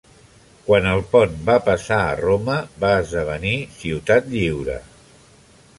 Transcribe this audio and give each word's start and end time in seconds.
Quan 0.69 0.87
el 0.91 1.03
Pont 1.11 1.35
va 1.49 1.57
passar 1.67 1.99
a 2.07 2.17
Roma, 2.23 2.57
va 2.85 2.95
esdevenir 3.03 3.55
ciutat 3.83 4.35
lliure. 4.35 4.81